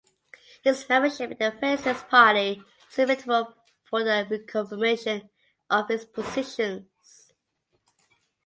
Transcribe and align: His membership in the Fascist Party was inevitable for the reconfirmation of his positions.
His 0.63 0.89
membership 0.89 1.29
in 1.29 1.37
the 1.37 1.51
Fascist 1.51 2.07
Party 2.09 2.63
was 2.87 2.97
inevitable 2.97 3.53
for 3.83 4.03
the 4.03 4.09
reconfirmation 4.27 5.29
of 5.69 5.89
his 5.89 6.05
positions. 6.05 7.33